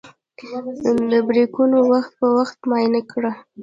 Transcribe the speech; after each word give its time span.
بریکونه 1.27 1.77
وخت 1.91 2.11
په 2.19 2.27
وخت 2.37 2.57
معاینه 2.69 3.01
کړه. 3.11 3.31